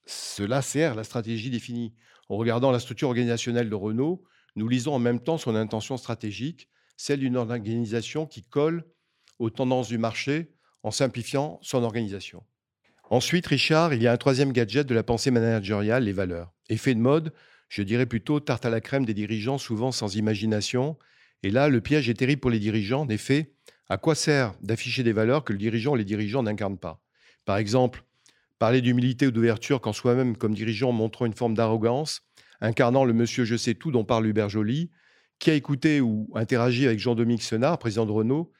cela 0.06 0.62
sert 0.62 0.94
la 0.94 1.02
stratégie 1.02 1.50
définie. 1.50 1.96
En 2.28 2.36
regardant 2.36 2.70
la 2.70 2.78
structure 2.78 3.08
organisationnelle 3.08 3.68
de 3.68 3.74
Renault, 3.74 4.22
nous 4.54 4.68
lisons 4.68 4.94
en 4.94 5.00
même 5.00 5.18
temps 5.18 5.36
son 5.36 5.56
intention 5.56 5.96
stratégique, 5.96 6.68
celle 6.96 7.18
d'une 7.18 7.36
organisation 7.36 8.24
qui 8.24 8.42
colle 8.42 8.84
aux 9.40 9.50
tendances 9.50 9.88
du 9.88 9.98
marché 9.98 10.52
en 10.82 10.90
simplifiant 10.90 11.58
son 11.62 11.82
organisation. 11.82 12.42
Ensuite, 13.10 13.46
Richard, 13.46 13.92
il 13.94 14.02
y 14.02 14.06
a 14.06 14.12
un 14.12 14.16
troisième 14.16 14.52
gadget 14.52 14.86
de 14.86 14.94
la 14.94 15.02
pensée 15.02 15.30
managériale, 15.30 16.04
les 16.04 16.12
valeurs. 16.12 16.52
Effet 16.68 16.94
de 16.94 17.00
mode, 17.00 17.32
je 17.68 17.82
dirais 17.82 18.06
plutôt 18.06 18.40
tarte 18.40 18.64
à 18.64 18.70
la 18.70 18.80
crème 18.80 19.04
des 19.04 19.14
dirigeants, 19.14 19.58
souvent 19.58 19.92
sans 19.92 20.16
imagination. 20.16 20.96
Et 21.42 21.50
là, 21.50 21.68
le 21.68 21.80
piège 21.80 22.08
est 22.08 22.14
terrible 22.14 22.40
pour 22.40 22.50
les 22.50 22.58
dirigeants. 22.58 23.02
En 23.02 23.08
effet, 23.08 23.52
à 23.88 23.98
quoi 23.98 24.14
sert 24.14 24.54
d'afficher 24.62 25.02
des 25.02 25.12
valeurs 25.12 25.44
que 25.44 25.52
le 25.52 25.58
dirigeant 25.58 25.92
ou 25.92 25.96
les 25.96 26.04
dirigeants 26.04 26.42
n'incarnent 26.42 26.78
pas? 26.78 27.02
Par 27.44 27.56
exemple, 27.56 28.04
parler 28.58 28.80
d'humilité 28.80 29.26
ou 29.26 29.30
d'ouverture 29.30 29.80
quand 29.80 29.92
soi-même, 29.92 30.36
comme 30.36 30.54
dirigeant, 30.54 30.92
montrant 30.92 31.26
une 31.26 31.34
forme 31.34 31.54
d'arrogance, 31.54 32.22
incarnant 32.60 33.04
le 33.04 33.12
monsieur 33.12 33.44
je 33.44 33.56
sais 33.56 33.74
tout 33.74 33.90
dont 33.90 34.04
parle 34.04 34.26
Hubert 34.26 34.48
Joly, 34.48 34.90
qui 35.38 35.50
a 35.50 35.54
écouté 35.54 36.00
ou 36.00 36.30
interagi 36.34 36.86
avec 36.86 37.00
Jean-Dominique 37.00 37.42
Senard, 37.42 37.78
président 37.78 38.06
de 38.06 38.12
Renault, 38.12 38.52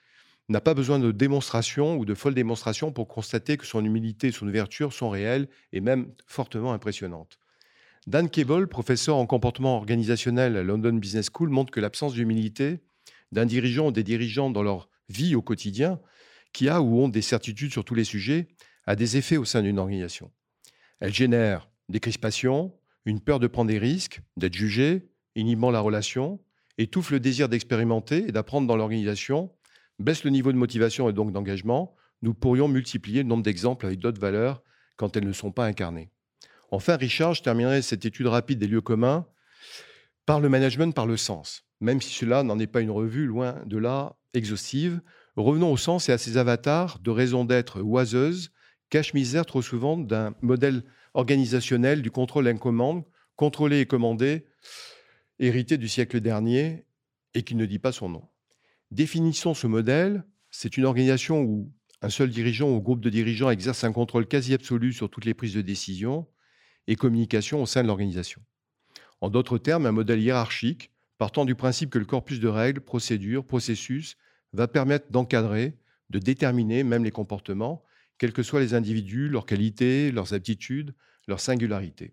n'a 0.48 0.60
pas 0.60 0.74
besoin 0.74 0.98
de 0.98 1.12
démonstration 1.12 1.96
ou 1.96 2.04
de 2.04 2.14
folles 2.14 2.34
démonstrations 2.34 2.92
pour 2.92 3.08
constater 3.08 3.56
que 3.56 3.66
son 3.66 3.84
humilité 3.84 4.28
et 4.28 4.32
son 4.32 4.48
ouverture 4.48 4.92
sont 4.92 5.10
réelles 5.10 5.48
et 5.72 5.80
même 5.80 6.12
fortement 6.26 6.72
impressionnantes. 6.72 7.38
Dan 8.06 8.28
Cable, 8.28 8.66
professeur 8.66 9.16
en 9.16 9.26
comportement 9.26 9.76
organisationnel 9.76 10.56
à 10.56 10.62
London 10.62 10.94
Business 10.94 11.30
School, 11.32 11.50
montre 11.50 11.70
que 11.70 11.80
l'absence 11.80 12.14
d'humilité 12.14 12.80
d'un 13.30 13.46
dirigeant 13.46 13.88
ou 13.88 13.92
des 13.92 14.02
dirigeants 14.02 14.50
dans 14.50 14.62
leur 14.62 14.88
vie 15.08 15.34
au 15.34 15.42
quotidien, 15.42 16.00
qui 16.52 16.68
a 16.68 16.82
ou 16.82 17.00
ont 17.00 17.08
des 17.08 17.22
certitudes 17.22 17.72
sur 17.72 17.84
tous 17.84 17.94
les 17.94 18.04
sujets, 18.04 18.48
a 18.86 18.96
des 18.96 19.16
effets 19.16 19.36
au 19.36 19.44
sein 19.44 19.62
d'une 19.62 19.78
organisation. 19.78 20.30
Elle 21.00 21.14
génère 21.14 21.70
des 21.88 22.00
crispations, 22.00 22.74
une 23.04 23.20
peur 23.20 23.40
de 23.40 23.46
prendre 23.46 23.70
des 23.70 23.78
risques, 23.78 24.20
d'être 24.36 24.54
jugé, 24.54 25.08
inhibant 25.34 25.70
la 25.70 25.80
relation, 25.80 26.40
étouffe 26.78 27.10
le 27.10 27.20
désir 27.20 27.48
d'expérimenter 27.48 28.28
et 28.28 28.32
d'apprendre 28.32 28.66
dans 28.66 28.76
l'organisation, 28.76 29.50
baisse 29.98 30.24
le 30.24 30.30
niveau 30.30 30.52
de 30.52 30.56
motivation 30.56 31.08
et 31.08 31.12
donc 31.12 31.32
d'engagement, 31.32 31.94
nous 32.22 32.34
pourrions 32.34 32.68
multiplier 32.68 33.22
le 33.22 33.28
nombre 33.28 33.42
d'exemples 33.42 33.86
avec 33.86 33.98
d'autres 33.98 34.20
valeurs 34.20 34.62
quand 34.96 35.16
elles 35.16 35.26
ne 35.26 35.32
sont 35.32 35.52
pas 35.52 35.66
incarnées. 35.66 36.10
Enfin, 36.70 36.96
Richard, 36.96 37.34
je 37.34 37.42
terminerai 37.42 37.82
cette 37.82 38.04
étude 38.04 38.26
rapide 38.26 38.58
des 38.58 38.66
lieux 38.66 38.80
communs 38.80 39.26
par 40.24 40.40
le 40.40 40.48
management, 40.48 40.94
par 40.94 41.06
le 41.06 41.16
sens. 41.16 41.64
Même 41.80 42.00
si 42.00 42.14
cela 42.14 42.42
n'en 42.42 42.58
est 42.58 42.66
pas 42.66 42.80
une 42.80 42.90
revue, 42.90 43.26
loin 43.26 43.60
de 43.66 43.76
là, 43.76 44.16
exhaustive, 44.34 45.00
revenons 45.36 45.72
au 45.72 45.76
sens 45.76 46.08
et 46.08 46.12
à 46.12 46.18
ces 46.18 46.36
avatars 46.36 46.98
de 47.00 47.10
raison 47.10 47.44
d'être 47.44 47.82
oiseuses, 47.82 48.52
cache-misère 48.88 49.46
trop 49.46 49.62
souvent 49.62 49.98
d'un 49.98 50.34
modèle 50.42 50.84
organisationnel 51.14 52.02
du 52.02 52.10
contrôle 52.10 52.48
en 52.48 52.56
commande, 52.56 53.04
contrôlé 53.36 53.80
et 53.80 53.86
commandé, 53.86 54.46
hérité 55.38 55.76
du 55.76 55.88
siècle 55.88 56.20
dernier 56.20 56.86
et 57.34 57.42
qui 57.42 57.54
ne 57.54 57.66
dit 57.66 57.78
pas 57.78 57.92
son 57.92 58.08
nom. 58.08 58.28
Définissons 58.92 59.54
ce 59.54 59.66
modèle. 59.66 60.22
C'est 60.50 60.76
une 60.76 60.84
organisation 60.84 61.40
où 61.40 61.72
un 62.02 62.10
seul 62.10 62.28
dirigeant 62.28 62.68
ou 62.68 62.78
groupe 62.78 63.00
de 63.00 63.08
dirigeants 63.08 63.48
exerce 63.48 63.84
un 63.84 63.92
contrôle 63.92 64.26
quasi 64.26 64.52
absolu 64.52 64.92
sur 64.92 65.08
toutes 65.08 65.24
les 65.24 65.32
prises 65.32 65.54
de 65.54 65.62
décision 65.62 66.26
et 66.88 66.94
communication 66.94 67.62
au 67.62 67.64
sein 67.64 67.82
de 67.82 67.88
l'organisation. 67.88 68.42
En 69.22 69.30
d'autres 69.30 69.56
termes, 69.56 69.86
un 69.86 69.92
modèle 69.92 70.20
hiérarchique 70.20 70.90
partant 71.16 71.46
du 71.46 71.54
principe 71.54 71.88
que 71.88 71.98
le 71.98 72.04
corpus 72.04 72.38
de 72.38 72.48
règles, 72.48 72.82
procédures, 72.82 73.46
processus 73.46 74.18
va 74.52 74.68
permettre 74.68 75.10
d'encadrer, 75.10 75.78
de 76.10 76.18
déterminer 76.18 76.84
même 76.84 77.02
les 77.04 77.10
comportements, 77.10 77.82
quels 78.18 78.34
que 78.34 78.42
soient 78.42 78.60
les 78.60 78.74
individus, 78.74 79.30
leurs 79.30 79.46
qualités, 79.46 80.12
leurs 80.12 80.34
aptitudes, 80.34 80.94
leurs 81.28 81.40
singularités. 81.40 82.12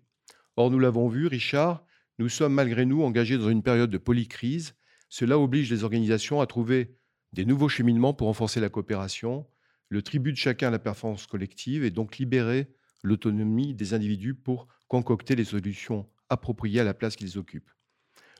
Or, 0.56 0.70
nous 0.70 0.78
l'avons 0.78 1.08
vu, 1.08 1.26
Richard, 1.26 1.84
nous 2.18 2.30
sommes 2.30 2.54
malgré 2.54 2.86
nous 2.86 3.02
engagés 3.02 3.36
dans 3.36 3.50
une 3.50 3.62
période 3.62 3.90
de 3.90 3.98
polycrise 3.98 4.74
cela 5.10 5.38
oblige 5.38 5.70
les 5.70 5.84
organisations 5.84 6.40
à 6.40 6.46
trouver 6.46 6.96
des 7.32 7.44
nouveaux 7.44 7.68
cheminements 7.68 8.14
pour 8.14 8.28
renforcer 8.28 8.60
la 8.60 8.68
coopération, 8.68 9.46
le 9.88 10.02
tribut 10.02 10.32
de 10.32 10.36
chacun 10.36 10.68
à 10.68 10.70
la 10.70 10.78
performance 10.78 11.26
collective 11.26 11.84
et 11.84 11.90
donc 11.90 12.16
libérer 12.18 12.68
l'autonomie 13.02 13.74
des 13.74 13.92
individus 13.92 14.34
pour 14.34 14.68
concocter 14.88 15.34
les 15.34 15.44
solutions 15.44 16.08
appropriées 16.28 16.80
à 16.80 16.84
la 16.84 16.94
place 16.94 17.16
qu'ils 17.16 17.38
occupent. 17.38 17.70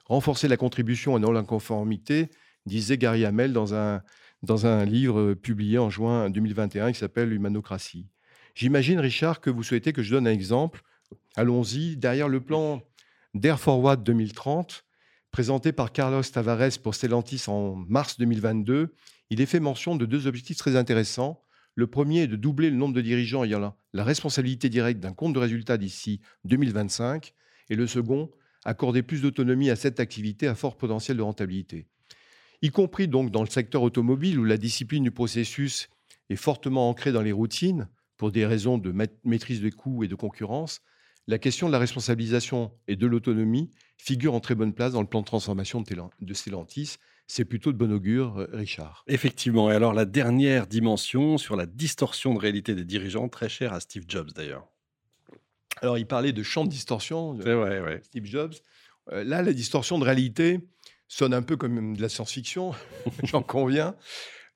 Renforcer 0.07 0.49
la 0.49 0.57
contribution 0.57 1.17
et 1.17 1.21
non 1.21 1.33
l'inconformité, 1.33 2.31
disait 2.67 2.99
Gary 2.99 3.25
Hamel 3.25 3.53
dans 3.53 3.75
un, 3.75 4.03
dans 4.43 4.67
un 4.67 4.85
livre 4.85 5.35
publié 5.35 5.79
en 5.79 5.91
juin 5.91 6.31
2021 6.31 6.93
qui 6.93 6.99
s'appelle 6.99 7.33
Humanocratie. 7.33 8.07
J'imagine, 8.55 9.01
Richard, 9.01 9.41
que 9.41 9.51
vous 9.51 9.63
souhaitez 9.63 9.93
que 9.93 10.03
je 10.03 10.11
donne 10.13 10.27
un 10.27 10.33
exemple. 10.33 10.83
Allons-y. 11.37 11.97
Derrière 11.97 12.29
le 12.29 12.41
plan 12.41 12.83
d'Air 13.35 13.59
Forward 13.59 14.03
2030, 14.03 14.85
présenté 15.31 15.73
par 15.73 15.93
Carlos 15.93 16.23
Tavares 16.23 16.79
pour 16.83 16.95
Stellantis 16.95 17.45
en 17.47 17.77
mars 17.89 18.19
2022, 18.19 18.95
il 19.31 19.41
est 19.41 19.47
fait 19.47 19.61
mention 19.61 19.97
de 19.97 20.07
deux 20.07 20.27
objectifs 20.27 20.57
très 20.57 20.77
intéressants. 20.77 21.43
Le 21.77 21.87
premier 21.87 22.23
est 22.23 22.27
de 22.27 22.37
doubler 22.37 22.71
le 22.71 22.77
nombre 22.77 22.95
de 22.95 23.01
dirigeants 23.01 23.45
ayant 23.45 23.75
la 23.93 24.05
responsabilité 24.05 24.69
directe 24.69 25.01
d'un 25.01 25.13
compte 25.13 25.33
de 25.33 25.39
résultat 25.39 25.79
d'ici 25.79 26.21
2025. 26.45 27.33
Et 27.71 27.77
le 27.77 27.87
second, 27.87 28.31
accorder 28.65 29.03
plus 29.03 29.23
d'autonomie 29.23 29.71
à 29.71 29.77
cette 29.77 30.01
activité 30.01 30.49
à 30.49 30.55
fort 30.55 30.77
potentiel 30.77 31.17
de 31.17 31.23
rentabilité. 31.23 31.87
Y 32.63 32.71
compris 32.71 33.09
donc 33.09 33.31
dans 33.31 33.43
le 33.43 33.49
secteur 33.49 33.83
automobile 33.83 34.39
où 34.39 34.45
la 34.45 34.59
discipline 34.59 35.05
du 35.05 35.11
processus 35.11 35.89
est 36.29 36.37
fortement 36.37 36.89
ancrée 36.89 37.13
dans 37.13 37.23
les 37.23 37.33
routines 37.33 37.89
pour 38.17 38.33
des 38.33 38.45
raisons 38.45 38.77
de 38.77 38.93
maîtrise 39.25 39.63
des 39.63 39.71
coûts 39.71 40.05
et 40.05 40.09
de 40.09 40.15
concurrence, 40.15 40.83
la 41.31 41.39
question 41.39 41.69
de 41.69 41.73
la 41.73 41.79
responsabilisation 41.79 42.73
et 42.89 42.97
de 42.97 43.07
l'autonomie 43.07 43.71
figure 43.97 44.35
en 44.35 44.41
très 44.41 44.57
bonne 44.57 44.75
place 44.75 44.93
dans 44.93 45.01
le 45.01 45.07
plan 45.07 45.21
de 45.21 45.27
transformation 45.27 45.81
de 46.21 46.35
Stellantis. 46.35 46.97
C'est 47.29 47.45
plutôt 47.45 47.73
de 47.73 47.79
bon 47.79 47.93
augure, 47.93 48.39
euh, 48.39 48.49
Richard. 48.53 49.05
Effectivement. 49.07 49.71
Et 49.71 49.75
alors, 49.75 49.93
la 49.93 50.07
dernière 50.07 50.67
dimension 50.67 51.39
sur 51.39 51.55
la 51.55 51.67
distorsion 51.67 52.35
de 52.35 52.41
réalité 52.41 52.75
des 52.75 52.85
dirigeants, 52.85 53.29
très 53.29 53.49
chère 53.49 53.73
à 53.73 53.79
Steve 53.79 54.07
Jobs 54.09 54.33
d'ailleurs. 54.33 54.67
Alors, 55.81 55.99
il 55.99 56.07
parlait 56.07 56.33
de 56.33 56.43
champ 56.43 56.65
de 56.65 56.71
distorsion, 56.71 57.35
de 57.35 57.53
vrai, 57.53 58.01
Steve 58.03 58.25
Jobs. 58.25 58.55
Euh, 59.13 59.23
là, 59.23 59.43
la 59.43 59.53
distorsion 59.53 60.01
de 60.01 60.05
réalité 60.05 60.59
sonne 61.07 61.33
un 61.33 61.43
peu 61.43 61.57
comme 61.57 61.97
de 61.97 62.03
la 62.03 62.09
science-fiction, 62.09 62.73
j'en 63.23 63.43
conviens. 63.43 63.95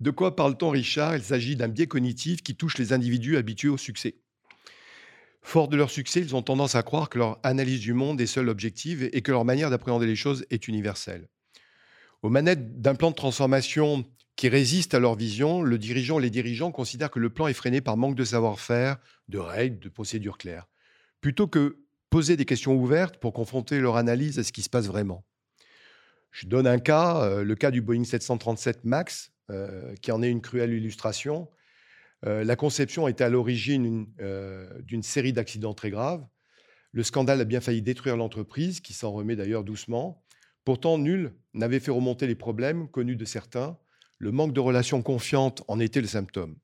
De 0.01 0.11
quoi 0.11 0.35
parle-t-on, 0.35 0.71
Richard? 0.71 1.15
Il 1.15 1.23
s'agit 1.23 1.55
d'un 1.55 1.69
biais 1.69 1.87
cognitif 1.87 2.43
qui 2.43 2.57
touche 2.57 2.79
les 2.79 2.93
individus 2.93 3.37
habitués 3.37 3.69
au 3.69 3.79
succès. 3.79 4.17
Fort 5.45 5.69
de 5.69 5.77
leur 5.77 5.91
succès, 5.91 6.21
ils 6.21 6.35
ont 6.35 6.43
tendance 6.43 6.75
à 6.75 6.83
croire 6.83 7.11
que 7.11 7.19
leur 7.19 7.39
analyse 7.43 7.81
du 7.81 7.93
monde 7.93 8.19
est 8.19 8.27
seule 8.27 8.49
objective 8.49 9.09
et 9.13 9.21
que 9.21 9.31
leur 9.31 9.45
manière 9.45 9.69
d'appréhender 9.69 10.07
les 10.07 10.17
choses 10.17 10.47
est 10.49 10.69
universelle. 10.69 11.29
Aux 12.23 12.31
manettes 12.31 12.81
d'un 12.81 12.95
plan 12.95 13.11
de 13.11 13.15
transformation 13.15 14.07
qui 14.37 14.49
résiste 14.49 14.95
à 14.95 14.99
leur 14.99 15.15
vision, 15.15 15.61
le 15.61 15.77
dirigeant 15.77 16.19
les 16.19 16.31
dirigeants 16.31 16.73
considèrent 16.73 17.11
que 17.11 17.21
le 17.21 17.29
plan 17.29 17.47
est 17.47 17.53
freiné 17.53 17.83
par 17.83 17.99
manque 17.99 18.17
de 18.17 18.25
savoir-faire, 18.25 18.97
de 19.29 19.39
règles, 19.39 19.79
de 19.81 19.91
procédures 19.91 20.39
claires. 20.39 20.67
Plutôt 21.21 21.47
que 21.47 21.77
poser 22.09 22.39
des 22.39 22.47
questions 22.47 22.75
ouvertes 22.75 23.19
pour 23.19 23.35
confronter 23.35 23.81
leur 23.81 23.97
analyse 23.97 24.39
à 24.39 24.45
ce 24.45 24.51
qui 24.51 24.63
se 24.63 24.71
passe 24.71 24.87
vraiment. 24.87 25.25
Je 26.31 26.47
donne 26.47 26.67
un 26.67 26.79
cas, 26.79 27.23
euh, 27.23 27.45
le 27.45 27.55
cas 27.55 27.71
du 27.71 27.83
Boeing 27.83 28.05
737 28.05 28.85
MAX, 28.85 29.31
euh, 29.51 29.95
qui 30.01 30.11
en 30.11 30.23
est 30.23 30.31
une 30.31 30.41
cruelle 30.41 30.73
illustration. 30.73 31.49
Euh, 32.27 32.45
la 32.45 32.57
conception 32.57 33.07
était 33.09 33.25
à 33.25 33.29
l'origine 33.29 34.07
euh, 34.21 34.69
d'une 34.83 35.03
série 35.03 35.33
d'accidents 35.33 35.75
très 35.75 35.91
graves. 35.91 36.27
Le 36.93 37.03
scandale 37.03 37.41
a 37.41 37.45
bien 37.45 37.61
failli 37.61 37.83
détruire 37.83 38.17
l'entreprise, 38.17 38.81
qui 38.81 38.93
s'en 38.93 39.13
remet 39.13 39.37
d'ailleurs 39.37 39.65
doucement. 39.65 40.23
Pourtant, 40.65 40.97
nul 40.97 41.35
n'avait 41.53 41.81
fait 41.81 41.91
remonter 41.91 42.27
les 42.27 42.35
problèmes 42.35 42.89
connus 42.89 43.17
de 43.17 43.25
certains. 43.25 43.77
Le 44.19 44.33
manque 44.33 44.53
de 44.53 44.61
relations 44.61 45.03
confiantes 45.03 45.63
en 45.69 45.81
était 45.81 46.01
le 46.01 46.07
symptôme. 46.07 46.57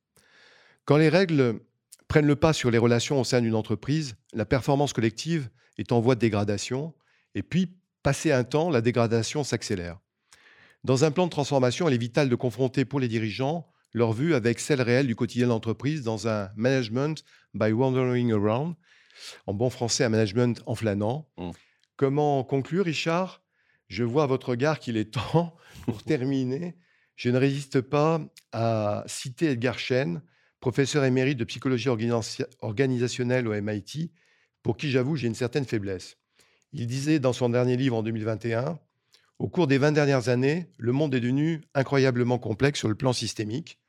Quand 0.85 0.97
les 0.97 1.09
règles 1.09 1.61
prennent 2.09 2.27
le 2.27 2.37
pas 2.37 2.53
sur 2.53 2.71
les 2.71 2.79
relations 2.79 3.21
au 3.21 3.25
sein 3.25 3.41
d'une 3.41 3.55
entreprise, 3.55 4.15
la 4.33 4.47
performance 4.47 4.93
collective 4.93 5.51
est 5.77 5.93
en 5.93 6.01
voie 6.01 6.15
de 6.15 6.21
dégradation. 6.21 6.95
Et 7.35 7.43
puis, 7.43 7.77
passé 8.03 8.33
un 8.33 8.45
temps, 8.45 8.71
la 8.71 8.81
dégradation 8.81 9.45
s'accélère. 9.45 9.99
Dans 10.85 11.05
un 11.05 11.11
plan 11.11 11.27
de 11.27 11.31
transformation, 11.31 11.89
il 11.89 11.95
est 11.95 11.99
vital 11.99 12.29
de 12.29 12.35
confronter 12.35 12.85
pour 12.85 13.01
les 13.01 13.09
dirigeants 13.09 13.67
leur 13.93 14.13
vue 14.13 14.35
avec 14.35 14.61
celle 14.61 14.83
réelle 14.83 15.07
du 15.07 15.17
quotidien 15.17 15.47
de 15.47 15.53
l'entreprise 15.53 16.03
dans 16.03 16.29
un 16.29 16.51
management 16.57 17.25
by 17.55 17.73
wandering 17.73 18.33
around, 18.33 18.75
en 19.47 19.55
bon 19.55 19.71
français, 19.71 20.05
un 20.05 20.09
management 20.09 20.63
en 20.67 20.75
flânant. 20.75 21.29
Mm. 21.37 21.51
Comment 21.97 22.45
conclure, 22.45 22.85
Richard? 22.85 23.43
Je 23.89 24.05
vois 24.05 24.23
à 24.23 24.27
votre 24.27 24.51
regard 24.51 24.79
qu'il 24.79 24.97
est 24.97 25.11
temps, 25.15 25.57
pour 25.85 26.03
terminer, 26.03 26.77
je 27.17 27.29
ne 27.29 27.37
résiste 27.37 27.81
pas 27.81 28.21
à 28.53 29.05
citer 29.07 29.51
Edgar 29.51 29.79
Chen, 29.79 30.23
professeur 30.61 31.05
émérite 31.05 31.39
de 31.39 31.45
psychologie 31.45 31.89
organisa- 31.89 32.47
organisationnelle 32.61 33.49
au 33.49 33.53
MIT, 33.53 34.13
pour 34.63 34.77
qui 34.77 34.91
j'avoue 34.91 35.17
j'ai 35.17 35.27
une 35.27 35.35
certaine 35.35 35.65
faiblesse. 35.65 36.17
Il 36.73 36.87
disait 36.87 37.19
dans 37.19 37.33
son 37.33 37.49
dernier 37.49 37.77
livre 37.77 37.97
en 37.97 38.03
2021, 38.03 38.79
Au 39.41 39.49
cours 39.49 39.67
des 39.67 39.79
20 39.79 39.93
dernières 39.93 40.29
années, 40.29 40.67
le 40.79 40.93
monde 40.93 41.15
est 41.15 41.21
devenu 41.21 41.63
incroyablement 41.75 42.39
complexe 42.39 42.79
sur 42.79 42.89
le 42.89 42.95
plan 42.95 43.13
systémique. 43.15 43.80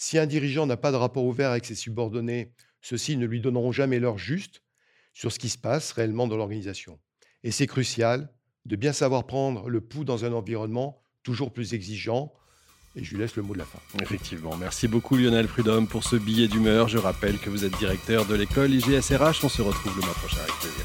Si 0.00 0.16
un 0.16 0.26
dirigeant 0.26 0.64
n'a 0.64 0.76
pas 0.76 0.92
de 0.92 0.96
rapport 0.96 1.24
ouvert 1.24 1.50
avec 1.50 1.64
ses 1.64 1.74
subordonnés, 1.74 2.52
ceux-ci 2.80 3.16
ne 3.16 3.26
lui 3.26 3.40
donneront 3.40 3.72
jamais 3.72 3.98
l'heure 3.98 4.16
juste 4.16 4.62
sur 5.12 5.32
ce 5.32 5.40
qui 5.40 5.48
se 5.48 5.58
passe 5.58 5.90
réellement 5.90 6.28
dans 6.28 6.36
l'organisation. 6.36 7.00
Et 7.42 7.50
c'est 7.50 7.66
crucial 7.66 8.32
de 8.64 8.76
bien 8.76 8.92
savoir 8.92 9.26
prendre 9.26 9.68
le 9.68 9.80
pouls 9.80 10.04
dans 10.04 10.24
un 10.24 10.32
environnement 10.32 11.02
toujours 11.24 11.52
plus 11.52 11.74
exigeant. 11.74 12.32
Et 12.94 13.02
je 13.02 13.10
lui 13.10 13.18
laisse 13.18 13.34
le 13.34 13.42
mot 13.42 13.54
de 13.54 13.58
la 13.58 13.64
fin. 13.64 13.80
Effectivement. 14.00 14.56
Merci 14.56 14.86
beaucoup 14.86 15.16
Lionel 15.16 15.48
Prudhomme 15.48 15.88
pour 15.88 16.04
ce 16.04 16.14
billet 16.14 16.46
d'humeur. 16.46 16.86
Je 16.86 16.98
rappelle 16.98 17.38
que 17.38 17.50
vous 17.50 17.64
êtes 17.64 17.76
directeur 17.76 18.24
de 18.24 18.36
l'école 18.36 18.72
IGSRH. 18.72 19.42
On 19.42 19.48
se 19.48 19.62
retrouve 19.62 19.96
le 19.96 20.02
mois 20.02 20.14
prochain 20.14 20.38
avec 20.38 20.54
plaisir. 20.60 20.84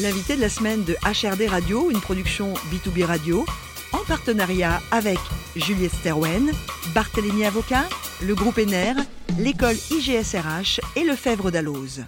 L'invité 0.00 0.34
de 0.34 0.40
la 0.40 0.48
semaine 0.48 0.82
de 0.82 0.94
HRD 1.04 1.48
Radio, 1.48 1.92
une 1.92 2.00
production 2.00 2.54
B2B 2.72 3.04
Radio, 3.04 3.46
en 3.92 4.04
partenariat 4.06 4.80
avec 4.90 5.18
Juliette 5.56 5.94
Sterwen, 5.94 6.52
Barthélémy 6.94 7.44
Avocat, 7.44 7.84
le 8.22 8.34
groupe 8.34 8.58
ENER, 8.58 8.94
l'école 9.38 9.76
IGSRH 9.90 10.80
et 10.96 11.04
le 11.04 11.14
Fèvre 11.14 11.50
d'Alloz. 11.50 12.04